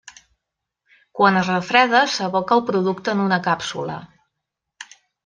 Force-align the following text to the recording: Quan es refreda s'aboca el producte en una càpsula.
Quan 1.19 1.35
es 1.41 1.51
refreda 1.51 2.01
s'aboca 2.13 2.57
el 2.61 2.63
producte 2.71 3.15
en 3.17 3.21
una 3.27 3.39
càpsula. 3.49 3.99